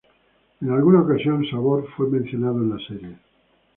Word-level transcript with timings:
En 0.61 0.71
alguna 0.71 1.01
ocasión, 1.01 1.45
Sabor 1.47 1.87
fue 1.95 2.09
mencionado 2.09 2.55
en 2.57 2.69
la 2.69 2.83
serie. 2.87 3.17